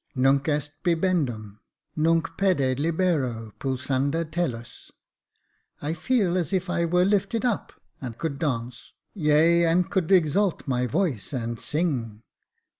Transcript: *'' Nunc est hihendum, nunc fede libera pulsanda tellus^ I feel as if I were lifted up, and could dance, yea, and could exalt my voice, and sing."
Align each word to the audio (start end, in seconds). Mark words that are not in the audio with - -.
*'' 0.09 0.11
Nunc 0.27 0.47
est 0.47 0.71
hihendum, 0.83 1.59
nunc 1.95 2.31
fede 2.35 2.79
libera 2.79 3.53
pulsanda 3.59 4.25
tellus^ 4.25 4.89
I 5.79 5.93
feel 5.93 6.35
as 6.39 6.51
if 6.51 6.71
I 6.71 6.85
were 6.85 7.05
lifted 7.05 7.45
up, 7.45 7.71
and 8.01 8.17
could 8.17 8.39
dance, 8.39 8.93
yea, 9.13 9.63
and 9.67 9.91
could 9.91 10.11
exalt 10.11 10.67
my 10.67 10.87
voice, 10.87 11.33
and 11.33 11.59
sing." 11.59 12.23